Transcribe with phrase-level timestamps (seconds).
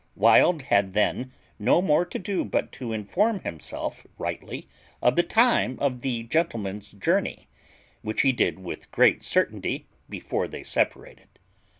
[0.15, 4.65] Wild had then no more to do but to inform himself rightly
[4.99, 7.47] of the time of the gentleman's journey,
[8.01, 11.29] which he did with great certainty before they separated.